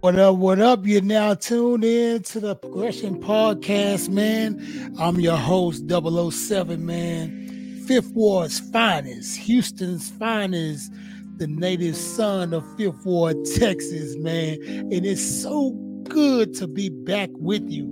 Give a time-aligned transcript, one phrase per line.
[0.00, 0.36] What up?
[0.36, 0.86] What up?
[0.86, 4.96] You're now tuned in to the Progression Podcast, man.
[4.98, 7.84] I'm your host, 007, man.
[7.86, 10.90] Fifth Ward's finest, Houston's finest,
[11.36, 14.54] the native son of Fifth Ward, Texas, man.
[14.64, 15.72] And it's so
[16.04, 17.86] good to be back with you.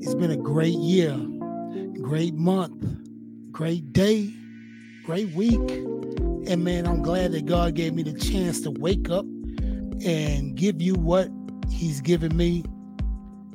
[0.00, 1.14] It's been a great year,
[2.00, 2.82] great month,
[3.52, 4.32] great day,
[5.04, 5.60] great week.
[6.48, 9.26] And man, I'm glad that God gave me the chance to wake up
[10.04, 11.28] and give you what
[11.70, 12.64] he's given me.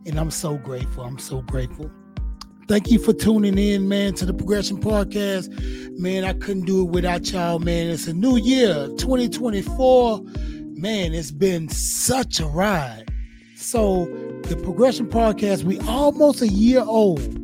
[0.06, 1.04] And I'm so grateful.
[1.04, 1.90] I'm so grateful.
[2.68, 5.50] Thank you for tuning in, man, to the Progression Podcast.
[6.00, 7.90] Man, I couldn't do it without y'all, man.
[7.90, 10.22] It's a new year, 2024.
[10.76, 13.12] Man, it's been such a ride.
[13.58, 14.06] So,
[14.44, 17.38] the Progression Podcast, we almost a year old.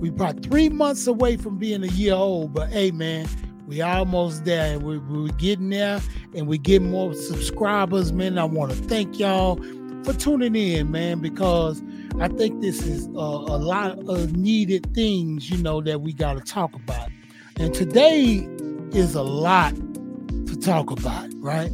[0.00, 3.28] We about three months away from being a year old, but hey, man,
[3.72, 4.78] we almost there.
[4.78, 5.98] We, we're getting there
[6.34, 8.36] and we get more subscribers, man.
[8.36, 9.56] I want to thank y'all
[10.04, 11.82] for tuning in, man, because
[12.20, 16.34] I think this is a, a lot of needed things, you know, that we got
[16.34, 17.08] to talk about.
[17.56, 18.46] And today
[18.92, 21.70] is a lot to talk about, right?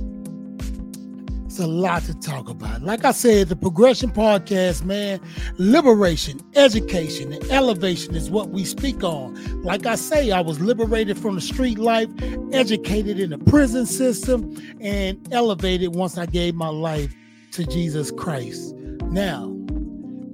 [1.58, 2.82] A lot to talk about.
[2.82, 5.18] Like I said, the Progression Podcast, man,
[5.56, 9.34] liberation, education, and elevation is what we speak on.
[9.62, 12.08] Like I say, I was liberated from the street life,
[12.52, 17.12] educated in the prison system, and elevated once I gave my life
[17.52, 18.76] to Jesus Christ.
[19.06, 19.46] Now,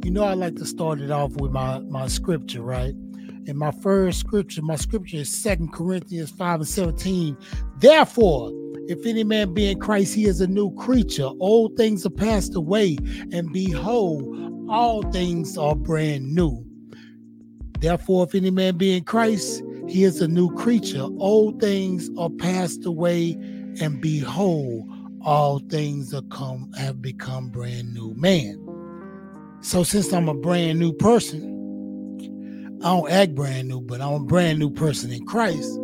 [0.04, 2.94] you know, I like to start it off with my, my scripture, right?
[3.46, 7.36] And my first scripture, my scripture is Second Corinthians 5 and 17.
[7.78, 8.52] Therefore,
[8.86, 11.30] if any man be in Christ, he is a new creature.
[11.40, 12.98] Old things are passed away,
[13.32, 16.62] and behold, all things are brand new.
[17.78, 21.06] Therefore, if any man be in Christ, he is a new creature.
[21.18, 23.32] Old things are passed away,
[23.80, 24.90] and behold,
[25.22, 28.12] all things are come have become brand new.
[28.14, 28.60] Man.
[29.62, 31.52] So since I'm a brand new person,
[32.82, 35.74] I don't act brand new, but I'm a brand new person in Christ.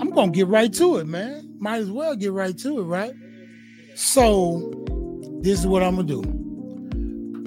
[0.00, 3.12] I'm gonna get right to it, man might as well get right to it, right?
[3.94, 4.72] So
[5.42, 6.22] this is what I'm gonna do.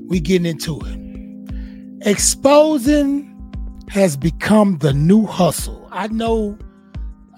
[0.08, 2.08] We getting into it.
[2.08, 3.30] Exposing
[3.90, 5.90] has become the new hustle.
[5.92, 6.58] I know,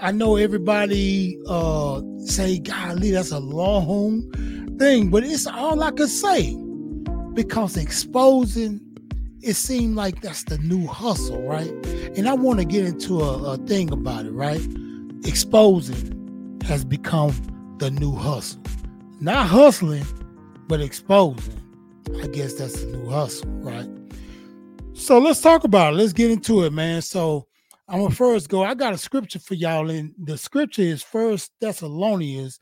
[0.02, 4.30] I know everybody uh say, golly, that's a long
[4.78, 6.56] thing, but it's all I could say.
[7.34, 8.82] Because exposing,
[9.42, 11.70] it seemed like that's the new hustle, right?
[12.18, 14.66] And I want to get into a, a thing about it, right?
[15.26, 16.15] Exposing
[16.66, 17.34] has become
[17.78, 18.62] the new hustle.
[19.22, 20.06] Not hustling,
[20.68, 21.62] but exposing.
[22.22, 23.90] I guess that's the new hustle, right?
[24.94, 25.98] So let's talk about it.
[25.98, 27.02] Let's get into it, man.
[27.02, 27.48] So
[27.88, 28.64] I'm gonna first go.
[28.64, 32.60] I got a scripture for y'all, and the scripture is First Thessalonians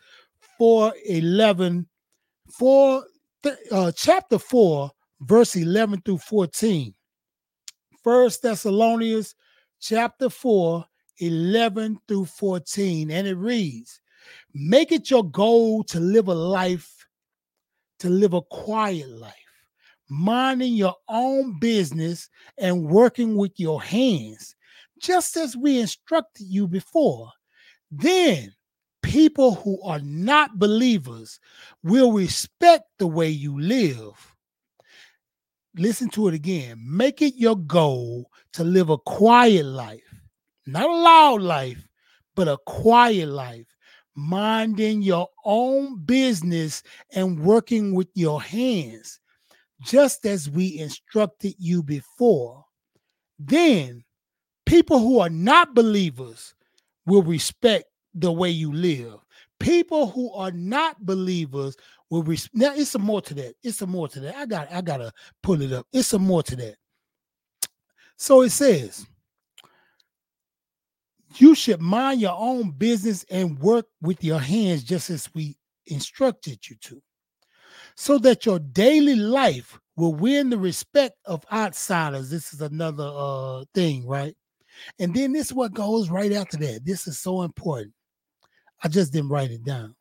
[0.57, 1.87] 4 11,
[2.51, 3.03] 4,
[3.71, 4.91] uh, chapter 4,
[5.21, 6.93] verse 11 through 14.
[8.03, 9.35] First Thessalonians
[9.79, 10.85] chapter 4,
[11.27, 13.11] 11 through 14.
[13.11, 14.01] And it reads,
[14.53, 17.05] Make it your goal to live a life,
[17.99, 19.33] to live a quiet life,
[20.09, 24.55] minding your own business and working with your hands,
[24.99, 27.31] just as we instructed you before.
[27.91, 28.53] Then
[29.01, 31.39] people who are not believers
[31.83, 34.35] will respect the way you live.
[35.75, 36.79] Listen to it again.
[36.85, 40.12] Make it your goal to live a quiet life
[40.65, 41.87] not a loud life,
[42.35, 43.65] but a quiet life,
[44.15, 49.19] minding your own business and working with your hands,
[49.83, 52.63] just as we instructed you before.
[53.39, 54.03] Then
[54.65, 56.53] people who are not believers
[57.05, 59.15] will respect the way you live.
[59.59, 61.75] People who are not believers
[62.09, 62.55] will respect.
[62.55, 63.55] Now, it's some more to that.
[63.63, 64.35] It's some more to that.
[64.35, 64.71] I got.
[64.71, 65.87] I gotta pull it up.
[65.93, 66.75] It's some more to that.
[68.17, 69.07] So it says,
[71.41, 75.57] you should mind your own business and work with your hands just as we
[75.87, 77.01] instructed you to,
[77.95, 82.29] so that your daily life will win the respect of outsiders.
[82.29, 84.35] This is another uh, thing, right?
[84.99, 86.83] And then this is what goes right after that.
[86.83, 87.93] This is so important.
[88.83, 89.95] I just didn't write it down.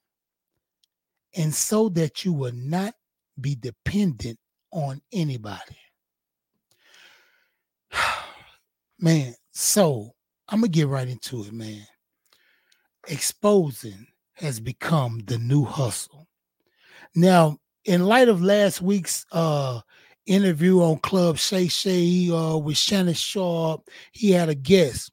[1.37, 2.95] And so that you will not
[3.41, 4.39] be dependent
[4.71, 5.79] on anybody.
[8.99, 10.15] Man, so
[10.53, 11.87] I'm gonna get right into it, man.
[13.09, 16.29] Exposing has become the new hustle.
[17.15, 17.57] Now,
[17.87, 19.81] in light of last week's uh
[20.27, 25.11] interview on Club Shay Shay uh, with Shannon Sharpe, he had a guest.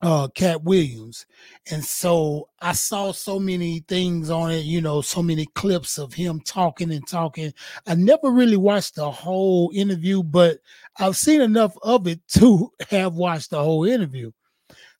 [0.00, 1.26] Uh Katt Williams.
[1.70, 6.14] And so I saw so many things on it, you know, so many clips of
[6.14, 7.52] him talking and talking.
[7.86, 10.58] I never really watched the whole interview, but
[10.98, 14.30] I've seen enough of it to have watched the whole interview.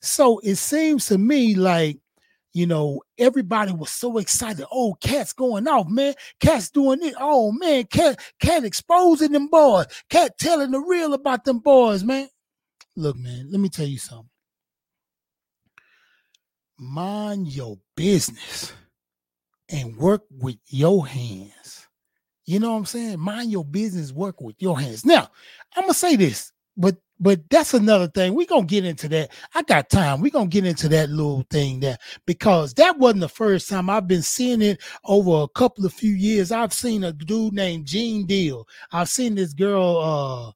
[0.01, 1.99] So it seems to me like
[2.53, 4.65] you know, everybody was so excited.
[4.71, 6.15] Oh, Katt's going off, man.
[6.39, 7.13] Katt's doing it.
[7.19, 9.85] Oh man, Katt, Katt exposing them boys.
[10.09, 12.27] Katt telling the real about them boys, man.
[12.95, 14.28] Look, man, let me tell you something
[16.79, 18.73] mind your business
[19.69, 21.87] and work with your hands.
[22.45, 23.19] You know what I'm saying?
[23.19, 25.05] Mind your business, work with your hands.
[25.05, 25.29] Now,
[25.75, 28.33] I'm gonna say this, but but that's another thing.
[28.33, 29.31] We're gonna get into that.
[29.53, 30.21] I got time.
[30.21, 34.07] We're gonna get into that little thing there because that wasn't the first time I've
[34.07, 36.51] been seeing it over a couple of few years.
[36.51, 38.67] I've seen a dude named Gene Deal.
[38.91, 40.51] I've seen this girl, uh,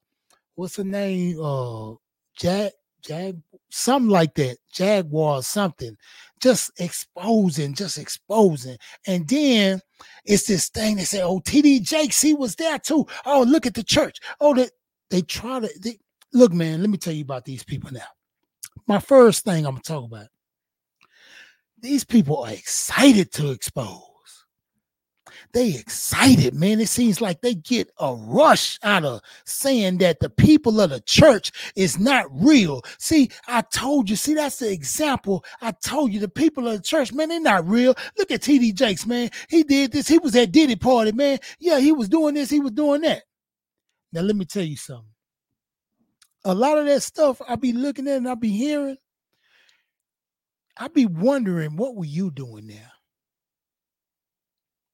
[0.55, 1.39] what's her name?
[1.43, 1.93] Uh
[2.35, 2.71] Jack
[3.03, 3.39] Jag
[3.73, 5.97] something like that, Jaguar something,
[6.41, 8.77] just exposing, just exposing.
[9.07, 9.81] And then
[10.25, 13.07] it's this thing they say, oh, TD Jakes, he was there too.
[13.25, 14.19] Oh, look at the church.
[14.39, 14.69] Oh, they,
[15.09, 15.97] they try to they,
[16.33, 16.81] look, man.
[16.81, 18.07] Let me tell you about these people now.
[18.87, 20.27] My first thing I'm gonna talk about.
[21.79, 24.12] These people are excited to expose
[25.53, 26.79] they excited, man.
[26.79, 30.99] It seems like they get a rush out of saying that the people of the
[31.01, 32.81] church is not real.
[32.97, 35.45] See, I told you, see, that's the example.
[35.61, 37.93] I told you the people of the church, man, they're not real.
[38.17, 39.29] Look at TD Jakes, man.
[39.47, 40.07] He did this.
[40.07, 41.37] He was at Diddy party, man.
[41.59, 43.23] Yeah, he was doing this, he was doing that.
[44.11, 45.05] Now, let me tell you something.
[46.45, 48.97] A lot of that stuff I be looking at and I be hearing,
[50.77, 52.92] I be wondering, what were you doing there?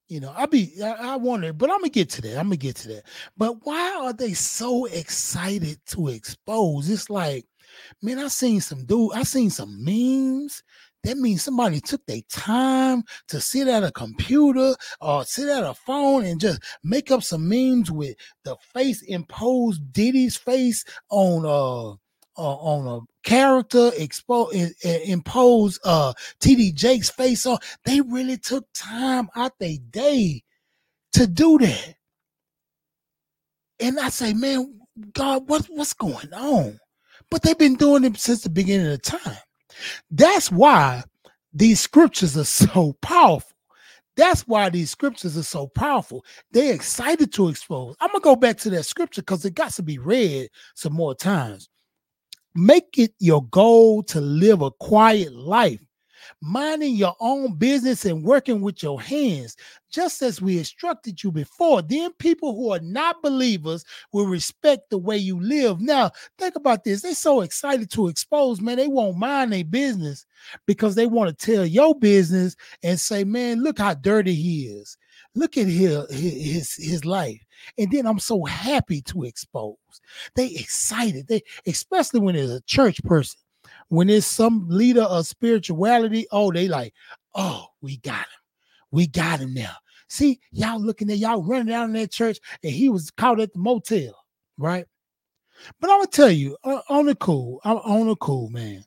[0.09, 2.37] You know, I be I, I wonder, but I'm gonna get to that.
[2.39, 3.03] I'm gonna get to that.
[3.37, 6.89] But why are they so excited to expose?
[6.89, 7.45] It's like,
[8.01, 10.63] man, I seen some dude, I seen some memes.
[11.03, 15.75] That means somebody took their time to sit at a computer or sit at a
[15.75, 21.91] phone and just make up some memes with the face imposed Diddy's face on uh
[21.91, 21.95] uh,
[22.41, 29.51] on a character expose impose uh TD Jakes face on they really took time out
[29.59, 30.43] their day
[31.13, 31.95] to do that
[33.79, 34.79] and I say man
[35.13, 36.79] God what what's going on
[37.29, 39.37] but they've been doing it since the beginning of time
[40.11, 41.03] that's why
[41.53, 43.51] these scriptures are so powerful
[44.19, 46.25] that's why these scriptures are so powerful.
[46.51, 47.95] They're excited to expose.
[48.01, 51.15] I'm gonna go back to that scripture because it got to be read some more
[51.15, 51.69] times.
[52.55, 55.79] Make it your goal to live a quiet life,
[56.41, 59.55] minding your own business and working with your hands,
[59.91, 61.81] just as we instructed you before.
[61.81, 65.79] Then people who are not believers will respect the way you live.
[65.79, 67.01] Now, think about this.
[67.01, 68.77] They're so excited to expose, man.
[68.77, 70.25] They won't mind their business
[70.65, 74.97] because they want to tell your business and say, man, look how dirty he is.
[75.35, 77.41] Look at his, his, his life.
[77.77, 79.75] And then I'm so happy to expose.
[80.35, 81.27] They excited.
[81.27, 83.39] They especially when it's a church person.
[83.89, 86.93] When it's some leader of spirituality, oh, they like,
[87.35, 88.39] oh, we got him.
[88.91, 89.73] We got him now.
[90.07, 93.53] See, y'all looking at y'all running out in that church, and he was caught at
[93.53, 94.13] the motel,
[94.57, 94.85] right?
[95.79, 98.83] But I'm gonna tell you, on the cool, I'm on the cool, man.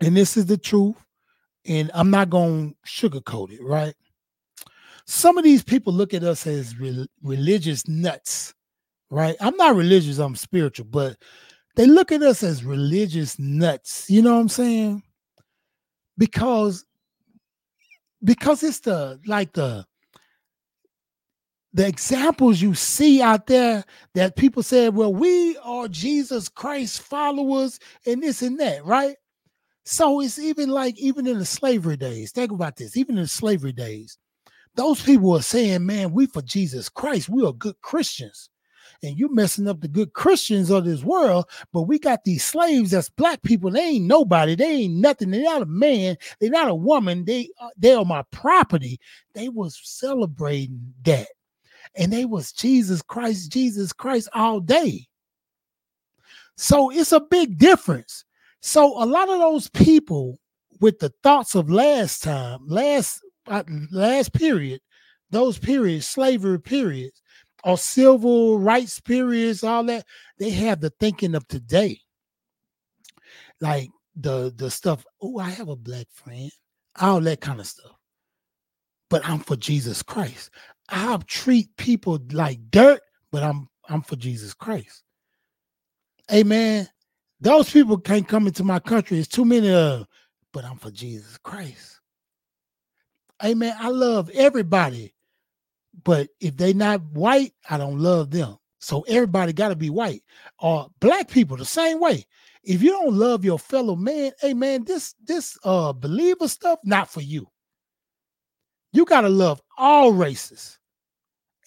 [0.00, 0.96] And this is the truth,
[1.66, 3.94] and I'm not gonna sugarcoat it, right?
[5.06, 8.54] Some of these people look at us as re- religious nuts,
[9.10, 9.36] right?
[9.40, 11.16] I'm not religious, I'm spiritual, but
[11.76, 14.08] they look at us as religious nuts.
[14.08, 15.02] You know what I'm saying?
[16.18, 16.84] Because
[18.24, 19.84] because it's the like the
[21.74, 23.82] the examples you see out there
[24.14, 29.16] that people say, well, we are Jesus Christ followers and this and that, right?
[29.84, 32.30] So it's even like even in the slavery days.
[32.30, 32.96] Think about this.
[32.96, 34.18] Even in the slavery days,
[34.74, 38.48] those people are saying, man, we for Jesus Christ, we are good Christians.
[39.04, 42.92] And you messing up the good Christians of this world, but we got these slaves
[42.92, 43.70] that's black people.
[43.70, 44.54] They ain't nobody.
[44.54, 45.30] They ain't nothing.
[45.30, 46.16] They're not a man.
[46.40, 47.24] They're not a woman.
[47.24, 49.00] They uh, they are my property.
[49.34, 51.26] They was celebrating that,
[51.96, 55.08] and they was Jesus Christ, Jesus Christ all day.
[56.56, 58.24] So it's a big difference.
[58.60, 60.38] So a lot of those people
[60.80, 64.80] with the thoughts of last time, last Uh, last period,
[65.30, 67.20] those periods, slavery periods,
[67.64, 70.04] or civil rights periods, all that,
[70.38, 72.00] they have the thinking of today.
[73.60, 76.50] Like the the stuff, oh, I have a black friend,
[77.00, 77.96] all that kind of stuff.
[79.08, 80.50] But I'm for Jesus Christ.
[80.88, 85.02] I'll treat people like dirt, but I'm I'm for Jesus Christ.
[86.32, 86.88] Amen.
[87.40, 89.18] Those people can't come into my country.
[89.18, 90.06] It's too many of
[90.52, 92.00] but I'm for Jesus Christ.
[93.44, 93.74] Amen.
[93.78, 95.14] I love everybody,
[96.04, 98.58] but if they not white, I don't love them.
[98.80, 100.22] So everybody got to be white.
[100.58, 102.24] Or black people the same way.
[102.64, 107.10] If you don't love your fellow man, hey man, this this uh believer stuff not
[107.10, 107.48] for you.
[108.92, 110.78] You got to love all races.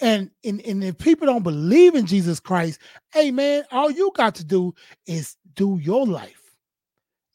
[0.02, 2.80] And, and, and if people don't believe in Jesus Christ,
[3.14, 4.74] hey man, all you got to do
[5.08, 6.45] is do your life.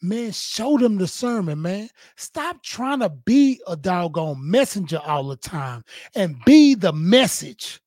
[0.02, 1.90] Man, show them the sermon, man.
[2.16, 7.80] Stop trying to be a doggone messenger all the time and be the message.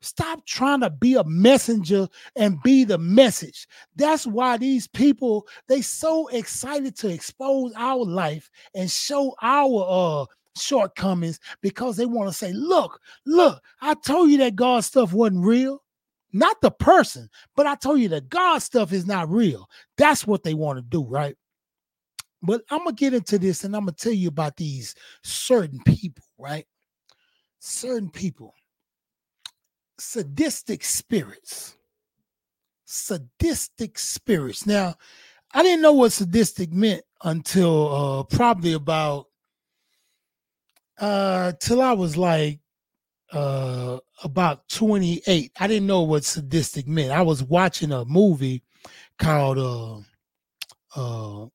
[0.00, 3.66] Stop trying to be a messenger and be the message.
[3.96, 10.26] That's why these people they so excited to expose our life and show our uh
[10.56, 15.44] shortcomings because they want to say, look, look, I told you that God stuff wasn't
[15.44, 15.83] real.
[16.34, 19.70] Not the person, but I told you that God stuff is not real.
[19.96, 21.36] That's what they want to do, right?
[22.42, 26.24] But I'm to get into this and I'm to tell you about these certain people,
[26.36, 26.66] right?
[27.60, 28.52] Certain people,
[29.98, 31.76] sadistic spirits.
[32.84, 34.66] Sadistic spirits.
[34.66, 34.96] Now,
[35.54, 39.26] I didn't know what sadistic meant until uh, probably about
[40.98, 42.60] uh till I was like
[43.32, 45.52] uh about 28.
[45.58, 47.10] I didn't know what sadistic meant.
[47.10, 48.62] I was watching a movie
[49.18, 49.96] called uh
[50.96, 51.46] uh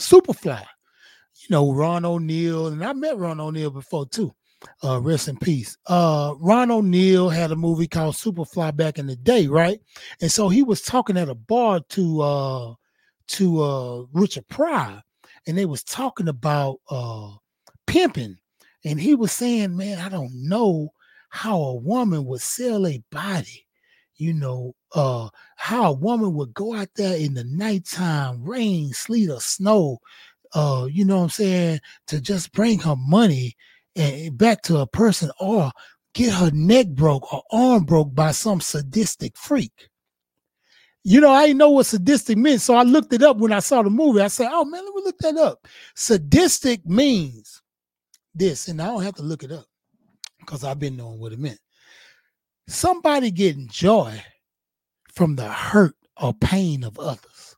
[0.00, 0.64] Superfly.
[1.42, 4.34] You know, Ron O'Neal, and I met Ron O'Neal before too.
[4.82, 5.76] Uh rest in peace.
[5.86, 9.80] Uh Ron O'Neal had a movie called Superfly back in the day, right?
[10.22, 12.74] And so he was talking at a bar to uh
[13.26, 15.02] to uh Richard Pryor,
[15.46, 17.30] and they was talking about uh
[17.86, 18.38] pimping
[18.84, 20.90] and he was saying, man, I don't know
[21.30, 23.66] how a woman would sell a body,
[24.16, 29.30] you know, uh, how a woman would go out there in the nighttime, rain, sleet,
[29.30, 29.98] or snow,
[30.54, 33.56] uh, you know what I'm saying, to just bring her money
[33.96, 35.72] and back to a person or
[36.14, 39.88] get her neck broke or arm broke by some sadistic freak.
[41.02, 42.62] You know, I didn't know what sadistic meant.
[42.62, 44.20] So I looked it up when I saw the movie.
[44.20, 45.66] I said, oh man, let me look that up.
[45.94, 47.60] Sadistic means
[48.34, 49.66] this, and I don't have to look it up
[50.40, 51.60] because I've been knowing what it meant.
[52.66, 54.22] Somebody getting joy
[55.12, 57.56] from the hurt or pain of others.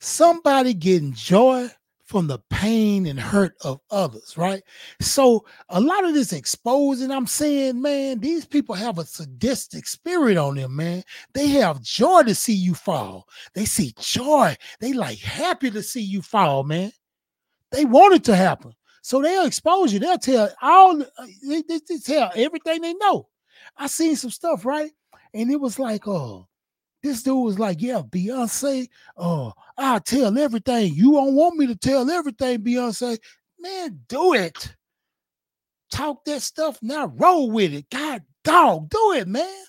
[0.00, 1.68] Somebody getting joy
[2.08, 4.62] from the pain and hurt of others, right?
[5.00, 10.38] So a lot of this exposing, I'm saying, man, these people have a sadistic spirit
[10.38, 11.02] on them, man.
[11.34, 13.28] They have joy to see you fall.
[13.54, 14.56] They see joy.
[14.80, 16.92] They like happy to see you fall, man.
[17.72, 18.72] They want it to happen.
[19.08, 20.00] So they'll expose you.
[20.00, 23.26] They'll tell all they, they, tell everything they know.
[23.74, 24.90] I seen some stuff, right?
[25.32, 26.46] And it was like, oh,
[27.02, 28.86] this dude was like, yeah, Beyonce,
[29.16, 30.92] oh, I'll tell everything.
[30.92, 33.18] You don't want me to tell everything, Beyonce.
[33.58, 34.74] Man, do it.
[35.90, 37.88] Talk that stuff now, roll with it.
[37.88, 39.64] God dog, do it, man.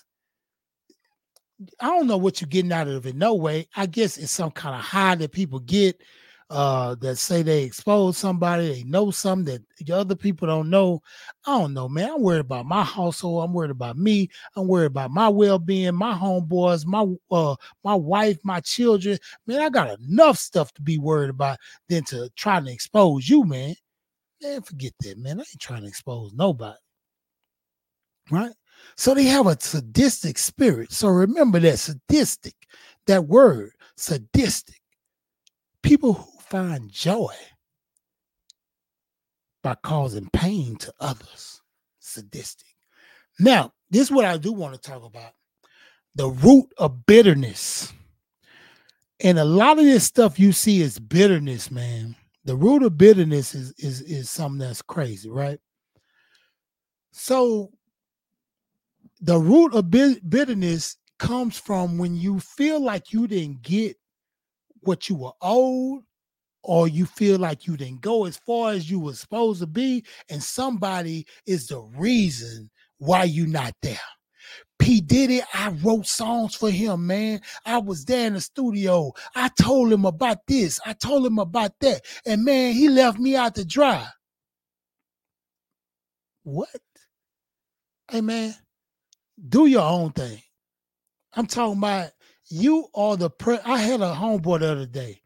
[1.80, 3.16] I don't know what you're getting out of it.
[3.16, 3.68] No way.
[3.74, 6.02] I guess it's some kind of high that people get
[6.50, 11.00] uh, that say they expose somebody, they know something that the other people don't know.
[11.46, 12.10] I don't know, man.
[12.10, 13.44] I'm worried about my household.
[13.44, 14.28] I'm worried about me.
[14.56, 17.54] I'm worried about my well-being, my homeboys, my uh,
[17.84, 19.16] my wife, my children.
[19.46, 23.44] Man, I got enough stuff to be worried about than to try to expose you,
[23.44, 23.74] man.
[24.42, 25.38] Man, forget that, man.
[25.38, 26.78] I ain't trying to expose nobody.
[28.30, 28.52] Right?
[28.96, 30.92] So they have a sadistic spirit.
[30.92, 32.54] So remember that sadistic,
[33.06, 34.76] that word, sadistic.
[35.82, 37.32] People who find joy
[39.62, 41.62] by causing pain to others.
[42.00, 42.66] Sadistic.
[43.38, 45.32] Now, this is what I do want to talk about
[46.16, 47.92] the root of bitterness.
[49.20, 52.16] And a lot of this stuff you see is bitterness, man.
[52.44, 55.60] The root of bitterness is is is something that's crazy, right?
[57.12, 57.70] So
[59.20, 63.96] the root of bitterness comes from when you feel like you didn't get
[64.80, 66.02] what you were owed
[66.62, 70.04] or you feel like you didn't go as far as you were supposed to be,
[70.28, 73.98] and somebody is the reason why you not there.
[74.78, 75.00] P.
[75.00, 77.40] Diddy, I wrote songs for him, man.
[77.66, 79.12] I was there in the studio.
[79.34, 80.80] I told him about this.
[80.84, 82.02] I told him about that.
[82.24, 84.06] And man, he left me out to dry.
[86.44, 86.68] What?
[88.10, 88.54] Hey, man,
[89.48, 90.42] do your own thing.
[91.34, 92.10] I'm talking about
[92.48, 95.20] you are the pre- I had a homeboy the other day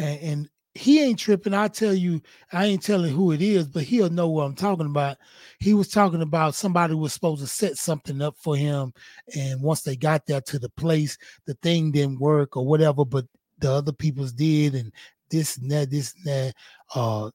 [0.00, 1.52] and, and he ain't tripping.
[1.52, 4.86] I tell you, I ain't telling who it is, but he'll know what I'm talking
[4.86, 5.18] about.
[5.58, 8.92] He was talking about somebody was supposed to set something up for him,
[9.34, 13.26] and once they got there to the place, the thing didn't work or whatever, but
[13.58, 14.92] the other people's did, and
[15.30, 16.54] this and that, this and that.
[16.94, 17.30] Uh,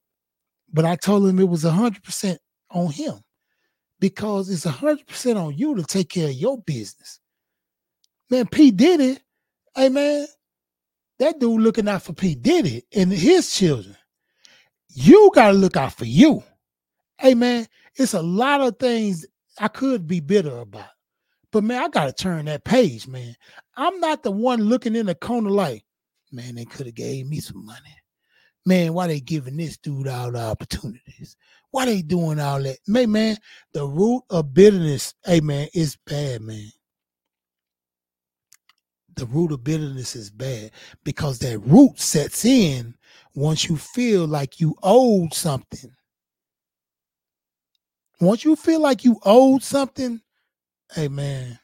[0.72, 3.20] but I told him it was hundred percent on him
[4.00, 7.20] because it's hundred percent on you to take care of your business.
[8.30, 9.18] Man, P Diddy.
[9.74, 10.26] Hey man,
[11.18, 13.96] that dude looking out for P Diddy and his children.
[14.88, 16.42] You got to look out for you.
[17.18, 19.26] Hey, man, it's a lot of things
[19.58, 20.88] I could be bitter about.
[21.52, 23.34] But, man, I got to turn that page, man.
[23.76, 25.84] I'm not the one looking in the corner like,
[26.32, 27.80] man, they could have gave me some money.
[28.66, 31.36] Man, why they giving this dude all the opportunities?
[31.70, 32.78] Why they doing all that?
[32.86, 33.36] Man, man,
[33.72, 36.70] the root of bitterness, hey, man, is bad, man
[39.16, 40.70] the root of bitterness is bad
[41.04, 42.94] because that root sets in
[43.34, 45.92] once you feel like you owed something.
[48.20, 50.20] Once you feel like you owed something,
[50.94, 51.58] hey man,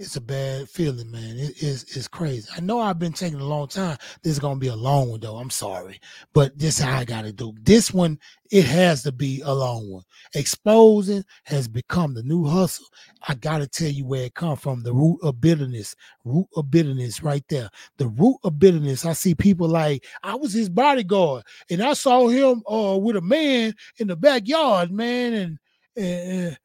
[0.00, 1.36] it's a bad feeling, man.
[1.36, 2.48] It is it's crazy.
[2.56, 3.98] I know I've been taking a long time.
[4.22, 5.36] This is gonna be a long one though.
[5.36, 6.00] I'm sorry.
[6.32, 7.52] But this how I gotta do.
[7.60, 8.18] This one,
[8.50, 10.02] it has to be a long one.
[10.34, 12.86] Exposing has become the new hustle.
[13.28, 14.82] I gotta tell you where it come from.
[14.82, 15.94] The root of bitterness.
[16.24, 17.68] Root of bitterness right there.
[17.98, 19.04] The root of bitterness.
[19.04, 23.20] I see people like I was his bodyguard and I saw him uh with a
[23.20, 25.58] man in the backyard, man, and,
[26.02, 26.58] and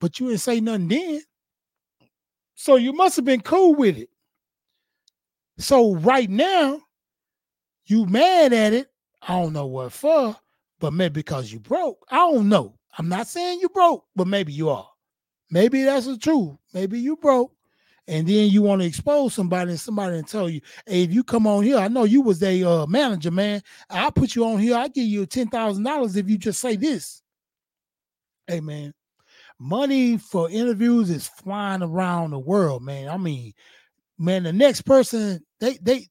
[0.00, 1.22] but you didn't say nothing then.
[2.54, 4.10] So you must have been cool with it.
[5.58, 6.80] So right now,
[7.86, 8.90] you mad at it.
[9.22, 10.36] I don't know what for,
[10.80, 12.04] but maybe because you broke.
[12.10, 12.74] I don't know.
[12.98, 14.88] I'm not saying you broke, but maybe you are.
[15.50, 16.56] Maybe that's the truth.
[16.72, 17.52] Maybe you broke.
[18.06, 21.24] And then you want to expose somebody and somebody and tell you, hey, if you
[21.24, 23.62] come on here, I know you was a uh, manager, man.
[23.88, 24.76] I'll put you on here.
[24.76, 27.22] I'll give you $10,000 if you just say this.
[28.46, 28.92] Hey, man,
[29.58, 33.08] money for interviews is flying around the world, man.
[33.08, 33.52] I mean,
[34.18, 36.08] man, the next person they they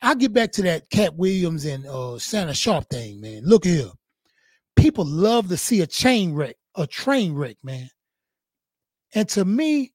[0.00, 3.42] I'll get back to that Katt Williams and uh Shannon Sharpe thing, man.
[3.44, 3.90] Look here.
[4.76, 7.88] People love to see a chain wreck, a train wreck, man.
[9.14, 9.92] And to me,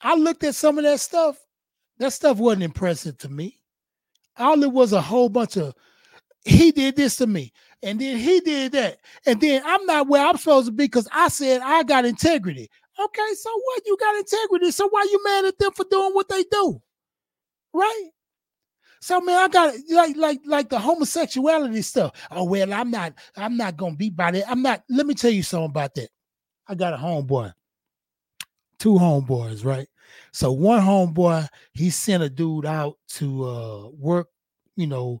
[0.00, 1.36] I looked at some of that stuff.
[1.98, 3.58] That stuff wasn't impressive to me.
[4.38, 5.74] All it was a whole bunch of
[6.44, 8.98] he did this to me and then he did that.
[9.26, 12.68] And then i'm not where i'm supposed to be because i said i got integrity.
[12.98, 13.82] Okay so what?
[13.86, 14.70] You got integrity.
[14.70, 16.80] So why you mad at them for doing what they do?
[17.72, 18.10] Right?
[19.00, 22.12] So man i got like like like the homosexuality stuff.
[22.30, 24.50] Oh well i'm not i'm not gonna be by that.
[24.50, 26.08] I'm not let me tell you something about that.
[26.68, 27.52] I got a homeboy.
[28.78, 29.88] Two homeboys right?
[30.32, 34.28] So one homeboy he sent a dude out to uh work
[34.76, 35.20] you know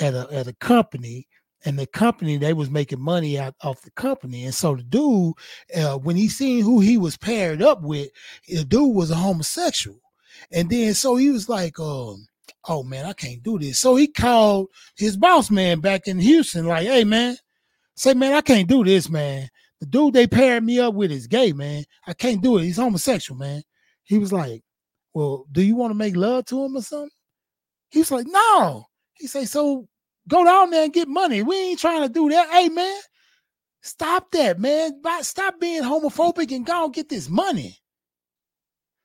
[0.00, 1.26] at a at a company
[1.64, 4.44] and the company they was making money out of the company.
[4.44, 5.34] And so the dude
[5.74, 8.10] uh, when he seen who he was paired up with
[8.46, 10.00] the dude was a homosexual.
[10.52, 12.26] And then so he was like um
[12.68, 13.78] oh man i can't do this.
[13.78, 17.36] So he called his boss man back in houston like hey man
[17.96, 19.48] say man i can't do this man.
[19.80, 21.84] The dude they paired me up with is gay man.
[22.06, 22.64] I can't do it.
[22.64, 23.62] He's homosexual man.
[24.04, 24.62] He was like
[25.14, 27.10] well do you want to make love to him or something?
[27.90, 28.86] He was like no.
[29.18, 29.88] He say, so
[30.28, 31.42] go down there and get money.
[31.42, 32.50] We ain't trying to do that.
[32.50, 33.00] Hey, man,
[33.82, 35.00] stop that, man.
[35.22, 37.78] Stop being homophobic and go get this money.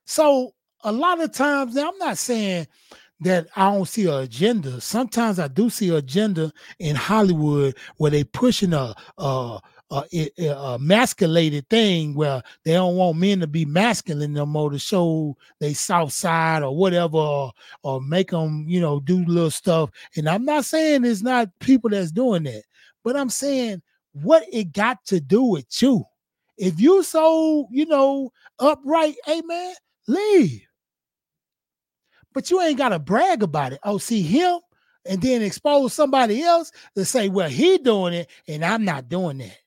[0.06, 0.54] So
[0.84, 2.68] a lot of times, now I'm not saying
[3.22, 4.82] that I don't see an agenda.
[4.82, 9.60] Sometimes I do see an agenda in Hollywood where they pushing a, a
[9.92, 14.80] a, a, masculated thing where they don't want men to be masculine no more to
[14.80, 17.52] show they south side or whatever or,
[17.84, 19.90] or make them you know do little stuff.
[20.16, 22.64] And i'm not saying it's not people that's doing that
[23.04, 23.82] but i'm saying
[24.14, 26.04] what it got to do with you.
[26.58, 29.74] If you so you know upright hey man
[30.08, 30.62] leave.
[32.34, 33.80] But you ain't got to brag about it.
[33.84, 34.60] Oh see him
[35.06, 39.40] and then expose somebody else to say well he doing it and i'm not doing
[39.40, 39.58] that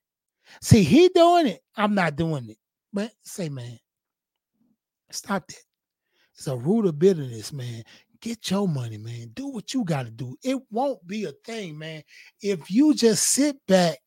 [0.64, 1.60] See, he doing it.
[1.76, 2.56] I'm not doing it.
[2.90, 3.78] But say, man,
[5.10, 5.62] stop that.
[6.34, 7.84] It's a root of bitterness, man.
[8.22, 9.32] Get your money, man.
[9.34, 10.38] Do what you got to do.
[10.42, 12.02] It won't be a thing, man.
[12.40, 13.98] If you just sit back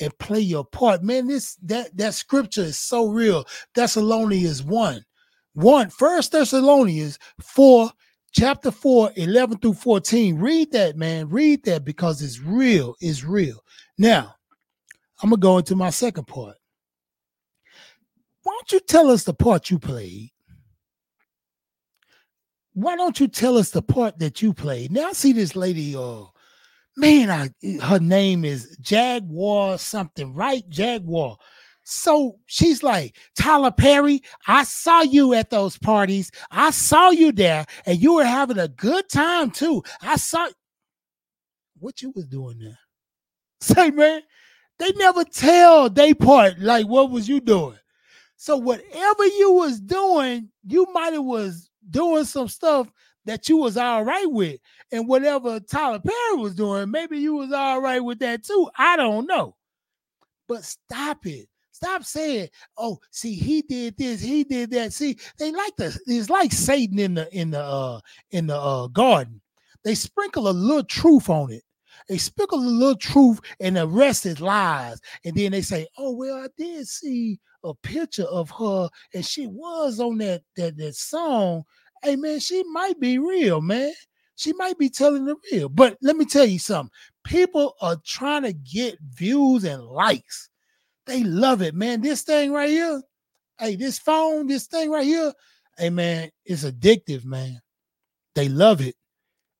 [0.00, 3.44] and play your part, man, this that that scripture is so real.
[3.76, 5.04] Thessalonians 1.
[5.54, 5.90] 1.
[5.90, 7.92] First Thessalonians 4,
[8.32, 10.36] chapter 4, 11 through 14.
[10.36, 11.28] Read that, man.
[11.28, 12.96] Read that because it's real.
[13.00, 13.62] It's real.
[13.98, 14.34] Now,
[15.22, 16.56] I'm gonna go into my second part.
[18.42, 20.32] Why don't you tell us the part you played?
[22.74, 24.92] why don't you tell us the part that you played?
[24.92, 26.24] Now I see this lady, uh,
[26.96, 27.50] man, I
[27.82, 30.66] her name is Jaguar something, right?
[30.68, 31.36] Jaguar.
[31.84, 36.30] So she's like, Tyler Perry, I saw you at those parties.
[36.50, 39.82] I saw you there, and you were having a good time too.
[40.00, 40.48] I saw
[41.78, 42.78] what you was doing there.
[43.60, 44.22] Say, man,
[44.82, 47.78] they never tell they part like what was you doing.
[48.36, 52.90] So whatever you was doing, you might have was doing some stuff
[53.24, 54.58] that you was all right with.
[54.90, 58.68] And whatever Tyler Perry was doing, maybe you was all right with that too.
[58.76, 59.54] I don't know.
[60.48, 61.48] But stop it.
[61.70, 66.28] Stop saying, "Oh, see, he did this, he did that." See, they like the it's
[66.28, 68.00] like Satan in the in the uh
[68.32, 69.40] in the uh garden.
[69.84, 71.62] They sprinkle a little truth on it.
[72.12, 75.00] They sprinkle a little truth and the rest is lies.
[75.24, 79.46] And then they say, "Oh, well, I did see a picture of her, and she
[79.46, 81.62] was on that that that song."
[82.02, 83.94] Hey, man, she might be real, man.
[84.36, 85.70] She might be telling the real.
[85.70, 86.92] But let me tell you something.
[87.24, 90.50] People are trying to get views and likes.
[91.06, 92.02] They love it, man.
[92.02, 93.00] This thing right here,
[93.58, 95.32] hey, this phone, this thing right here,
[95.78, 97.62] hey, man, it's addictive, man.
[98.34, 98.96] They love it.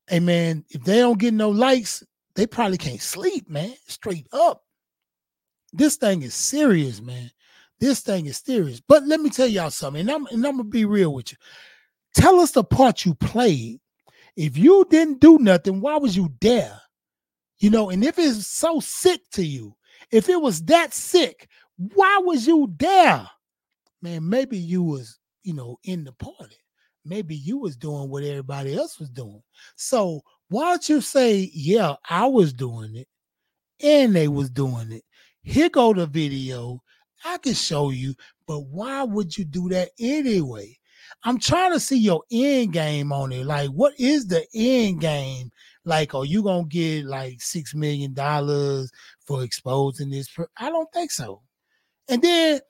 [0.06, 2.02] Hey, man, if they don't get no likes,
[2.34, 3.74] they probably can't sleep, man.
[3.86, 4.62] Straight up.
[5.72, 7.30] This thing is serious, man.
[7.80, 8.80] This thing is serious.
[8.80, 11.38] But let me tell y'all something, and I'm, and I'm gonna be real with you.
[12.14, 13.80] Tell us the part you played.
[14.36, 16.80] If you didn't do nothing, why was you there?
[17.58, 19.74] You know, and if it's so sick to you,
[20.10, 23.28] if it was that sick, why was you there?
[24.00, 26.56] Man, maybe you was, you know, in the party.
[27.04, 29.42] Maybe you was doing what everybody else was doing.
[29.76, 33.08] So why don't you say, yeah, I was doing it
[33.82, 35.02] and they was doing it.
[35.42, 36.82] Here go the video.
[37.24, 38.14] I can show you,
[38.46, 40.78] but why would you do that anyway?
[41.24, 43.46] I'm trying to see your end game on it.
[43.46, 45.50] Like, what is the end game?
[45.84, 48.90] Like, are you gonna get like six million dollars
[49.24, 50.28] for exposing this?
[50.58, 51.42] I don't think so.
[52.08, 52.60] And then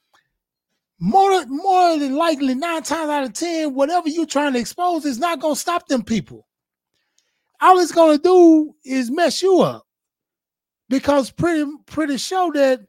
[1.00, 5.18] more more than likely, nine times out of ten, whatever you're trying to expose is
[5.18, 6.46] not gonna stop them people.
[7.62, 9.86] All it's gonna do is mess you up.
[10.88, 12.80] Because pretty pretty sure that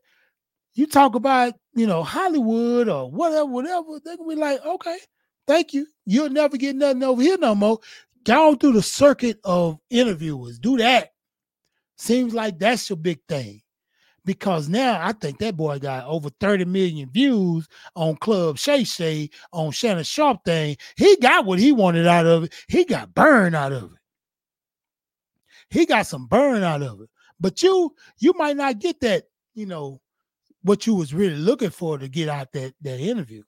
[0.73, 4.97] you talk about, you know, Hollywood or whatever, whatever, they're gonna be like, okay,
[5.45, 5.85] thank you.
[6.05, 7.79] You'll never get nothing over here no more.
[8.23, 10.57] Go through the circuit of interviewers.
[10.57, 11.11] Do that.
[11.97, 13.61] Seems like that's your big thing.
[14.25, 19.29] Because now I think that boy got over 30 million views on Club Shay Shay
[19.51, 20.77] on Shannon Sharpe thing.
[20.95, 22.53] He got what he wanted out of it.
[22.69, 23.99] He got burned out of it.
[25.73, 27.09] He got some burn out of it.
[27.39, 29.23] But you, you might not get that,
[29.55, 29.99] you know,
[30.61, 33.43] what you was really looking for to get out that that interview.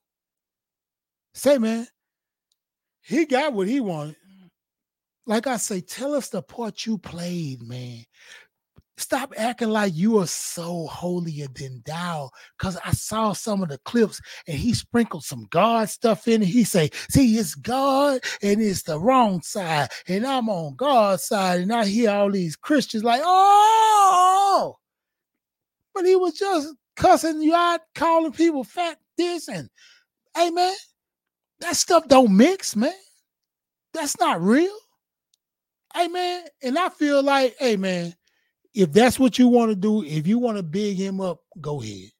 [1.32, 1.86] Say, man,
[3.00, 4.16] he got what he wanted
[5.26, 8.04] like I say, tell us the part you played, man.
[8.98, 12.30] Stop acting like you are so holier than thou.
[12.58, 16.46] Cause I saw some of the clips and he sprinkled some God stuff in it.
[16.46, 19.90] He say, see, it's God and it's the wrong side.
[20.08, 21.60] And I'm on God's side.
[21.60, 24.76] And I hear all these Christians like, oh,
[25.94, 29.68] but he was just cussing you out, calling people fat this and
[30.34, 30.74] hey man,
[31.60, 32.92] that stuff don't mix, man.
[33.92, 34.76] That's not real.
[35.94, 38.14] Hey man, and I feel like, hey man,
[38.76, 41.80] if that's what you want to do, if you want to big him up, go
[41.80, 42.10] ahead.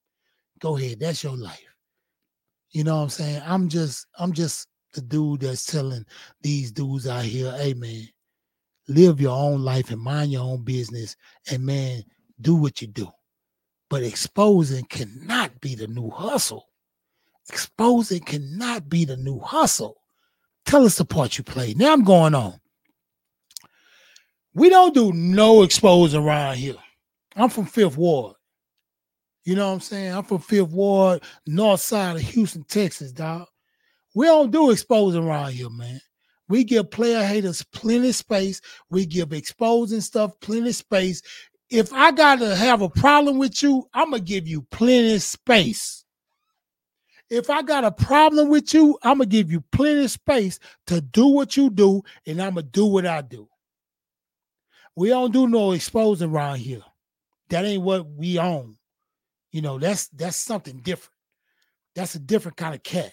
[0.59, 0.99] Go ahead.
[0.99, 1.63] That's your life.
[2.71, 3.43] You know what I'm saying?
[3.45, 6.07] I'm just, I'm just the dude that's telling
[6.41, 8.09] these dudes out here, hey man,
[8.89, 11.15] live your own life and mind your own business.
[11.51, 12.03] And man,
[12.41, 13.09] do what you do.
[13.91, 16.71] But exposing cannot be the new hustle.
[17.51, 19.99] Exposing cannot be the new hustle.
[20.65, 21.77] Tell us the part you played.
[21.77, 22.59] Now I'm going on.
[24.57, 26.77] We don't do no exposing around here.
[27.37, 28.37] I'm from Fifth Ward.
[29.45, 30.15] You know what I'm saying?
[30.15, 33.49] I'm from Fifth Ward, north side of Houston, Texas, dog.
[34.15, 36.01] We don't do exposing around here, man.
[36.49, 38.63] We give player haters plenty space.
[38.89, 41.21] We give exposing stuff plenty space.
[41.69, 46.07] If I gotta have a problem with you, I'm gonna give you plenty space.
[47.29, 51.27] If I got a problem with you, I'm gonna give you plenty space to do
[51.27, 53.51] what you do, and I'm gonna do what I do.
[54.97, 56.83] We don't do no exposing around here.
[57.51, 58.77] That ain't what we own.
[59.53, 61.13] You know, that's that's something different.
[61.95, 63.13] That's a different kind of cat.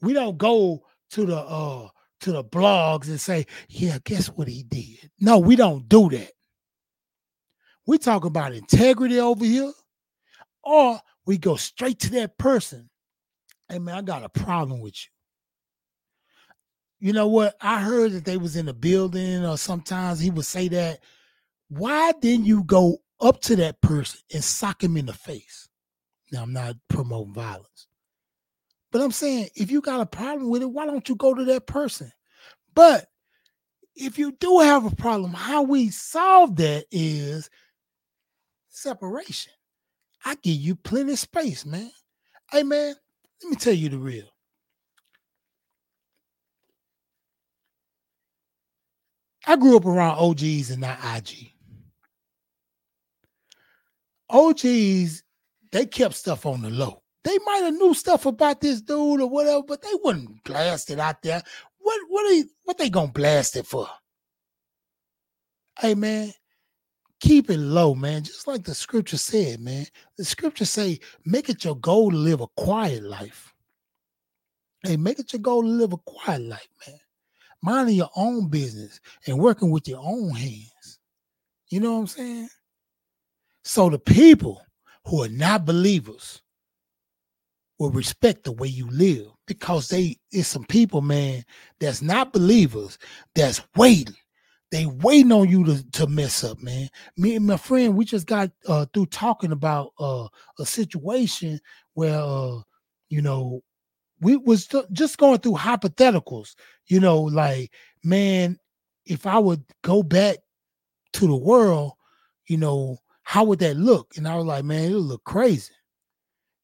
[0.00, 1.88] We don't go to the uh
[2.20, 5.10] to the blogs and say, yeah, guess what he did?
[5.20, 6.32] No, we don't do that.
[7.86, 9.72] We talk about integrity over here,
[10.62, 12.90] or we go straight to that person.
[13.68, 15.10] Hey man, I got a problem with you.
[17.00, 17.56] You know what?
[17.60, 21.00] I heard that they was in a building, or sometimes he would say that.
[21.68, 25.68] Why didn't you go up to that person and sock him in the face?
[26.32, 27.86] Now I'm not promoting violence.
[28.90, 31.44] But I'm saying if you got a problem with it, why don't you go to
[31.44, 32.10] that person?
[32.74, 33.06] But
[33.94, 37.50] if you do have a problem, how we solve that is
[38.68, 39.52] separation.
[40.24, 41.90] I give you plenty of space, man.
[42.50, 42.94] Hey man,
[43.42, 44.28] let me tell you the real.
[49.48, 51.52] I grew up around OGs and not IG.
[54.28, 55.22] OGs,
[55.72, 57.02] they kept stuff on the low.
[57.24, 61.00] They might have knew stuff about this dude or whatever, but they wouldn't blast it
[61.00, 61.42] out there.
[61.78, 63.88] What what are you, what they gonna blast it for?
[65.78, 66.34] Hey man,
[67.18, 68.24] keep it low, man.
[68.24, 69.86] Just like the scripture said, man.
[70.18, 73.54] The scripture say, make it your goal to live a quiet life.
[74.82, 76.98] Hey, make it your goal to live a quiet life, man.
[77.62, 80.98] Minding your own business and working with your own hands.
[81.70, 82.48] You know what I'm saying?
[83.64, 84.62] So the people
[85.04, 86.42] who are not believers
[87.78, 91.44] will respect the way you live because they it's some people, man,
[91.80, 92.98] that's not believers
[93.34, 94.14] that's waiting.
[94.70, 96.88] They waiting on you to, to mess up, man.
[97.16, 101.58] Me and my friend, we just got uh, through talking about uh, a situation
[101.94, 102.60] where uh,
[103.08, 103.62] you know
[104.20, 106.54] we was t- just going through hypotheticals.
[106.86, 107.72] You know, like
[108.04, 108.58] man,
[109.04, 110.38] if I would go back
[111.14, 111.92] to the world,
[112.46, 114.16] you know, how would that look?
[114.16, 115.72] And I was like, man, it'll look crazy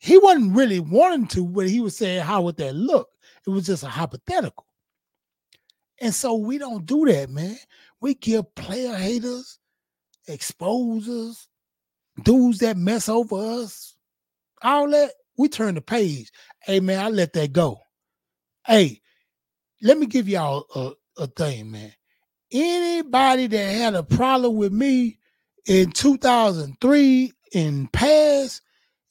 [0.05, 3.09] he wasn't really wanting to, but he was saying, how would that look?
[3.47, 4.67] It was just a hypothetical.
[5.99, 7.57] And so we don't do that, man.
[8.03, 9.59] We give player haters,
[10.29, 11.47] exposers,
[12.23, 13.97] dudes that mess over us,
[14.61, 15.13] all that.
[15.37, 16.31] We turn the page.
[16.61, 17.81] Hey, man, I let that go.
[18.67, 19.01] Hey,
[19.83, 21.93] let me give y'all a, a thing, man.
[22.53, 25.19] Anybody that had a problem with me
[25.67, 28.63] in 2003 in past,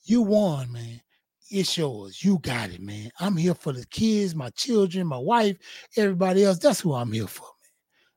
[0.05, 1.01] you won, man.
[1.49, 2.23] It's yours.
[2.23, 3.11] You got it, man.
[3.19, 5.57] I'm here for the kids, my children, my wife,
[5.97, 6.57] everybody else.
[6.57, 7.49] That's who I'm here for, man.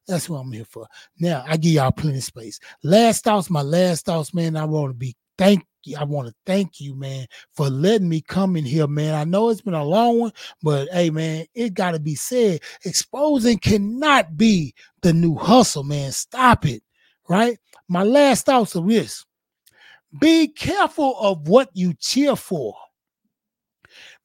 [0.09, 0.87] That's what I'm here for.
[1.19, 2.59] Now I give y'all plenty of space.
[2.83, 4.57] Last thoughts, my last thoughts, man.
[4.57, 5.66] I want to be thank.
[5.94, 9.14] I want to thank you, man, for letting me come in here, man.
[9.14, 12.61] I know it's been a long one, but hey, man, it got to be said.
[12.85, 16.11] Exposing cannot be the new hustle, man.
[16.12, 16.83] Stop it,
[17.29, 17.59] right?
[17.88, 19.25] My last thoughts are this
[20.18, 22.75] be careful of what you cheer for.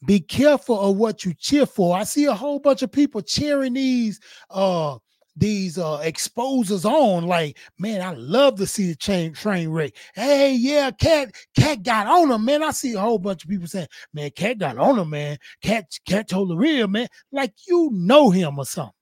[0.06, 1.96] Be careful of what you cheer for.
[1.96, 4.20] I see a whole bunch of people cheering these
[4.50, 4.98] uh
[5.42, 10.54] these uh exposers on like man i love to see the train train wreck hey
[10.54, 13.88] yeah Katt Katt got on him man i see a whole bunch of people saying
[14.14, 18.30] man Katt got on him man Katt Katt told the real man like you know
[18.30, 18.94] him or something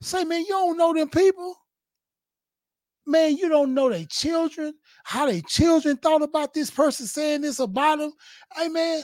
[0.00, 1.56] say man you don't know them people
[3.06, 7.58] man, you don't know their children, how their children thought about this person saying this
[7.58, 8.12] about them.
[8.54, 9.02] Hey, man,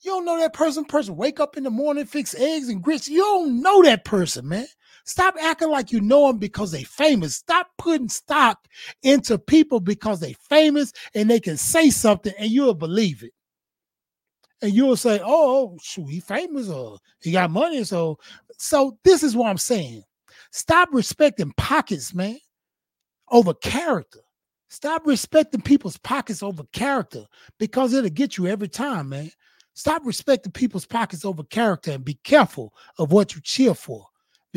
[0.00, 0.84] you don't know that person.
[0.84, 3.08] Person wake up in the morning, fix eggs and grits.
[3.08, 4.66] You don't know that person, man.
[5.08, 7.36] Stop acting like you know them because they famous.
[7.36, 8.68] Stop putting stock
[9.02, 13.32] into people because they famous and they can say something and you'll believe it.
[14.60, 18.18] And you'll say, "Oh, shoot, he famous or he got money." So,
[18.58, 20.02] so this is what I'm saying.
[20.50, 22.38] Stop respecting pockets, man
[23.30, 24.20] over character.
[24.68, 27.24] Stop respecting people's pockets over character
[27.58, 29.30] because it'll get you every time, man.
[29.72, 34.06] Stop respecting people's pockets over character and be careful of what you cheer for.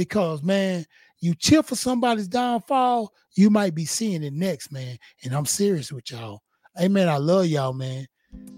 [0.02, 0.84] Because, man,
[1.20, 4.98] you cheer for somebody's downfall, you might be seeing it next, man.
[5.24, 6.42] And I'm serious with y'all.
[6.76, 8.08] Hey, I love y'all, man.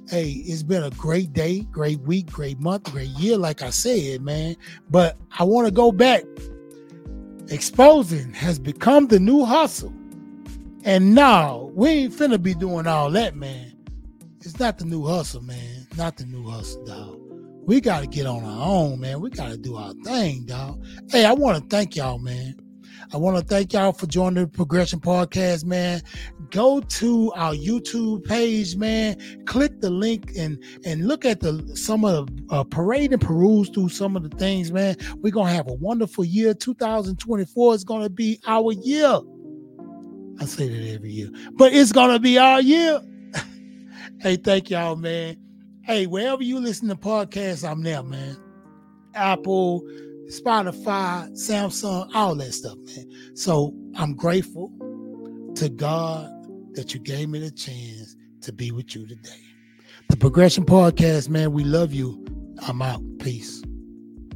[0.07, 4.21] Hey, it's been a great day, great week, great month, great year, like I said,
[4.21, 4.55] man.
[4.89, 6.23] But I want to go back.
[7.49, 9.93] Exposing has become the new hustle.
[10.85, 13.73] And now we ain't finna be doing all that, man.
[14.39, 15.87] It's not the new hustle, man.
[15.97, 17.22] Not the new hustle, dog.
[17.65, 19.21] We gotta get on our own, man.
[19.21, 20.83] We gotta do our thing, dog.
[21.09, 22.55] Hey, I want to thank y'all, man.
[23.13, 26.01] I want to thank y'all for joining the Progression Podcast, man.
[26.49, 29.17] Go to our YouTube page, man.
[29.45, 33.69] Click the link and and look at the some of the uh, parade and peruse
[33.69, 34.97] through some of the things, man.
[35.17, 36.53] We're gonna have a wonderful year.
[36.53, 39.19] 2024 is gonna be our year.
[40.39, 42.99] I say that every year, but it's gonna be our year.
[44.19, 45.37] hey, thank y'all, man.
[45.85, 48.37] Hey, wherever you listen to podcasts, I'm there, man.
[49.15, 49.81] Apple,
[50.27, 53.35] Spotify, Samsung, all that stuff, man.
[53.35, 54.71] So I'm grateful
[55.55, 56.29] to God
[56.75, 59.41] that you gave me the chance to be with you today.
[60.07, 62.25] The Progression Podcast, man, we love you.
[62.65, 63.03] I'm out.
[63.19, 63.61] Peace.